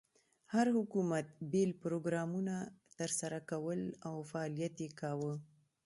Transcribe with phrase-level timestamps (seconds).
[0.53, 2.55] هر حکومت بېل پروګرامونه
[2.99, 5.33] تر سره کول او فعالیت یې کاوه.